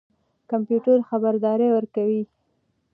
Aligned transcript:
کمپيوټر 0.51 0.97
خبردارى 1.09 1.67
ورکوي. 1.71 2.21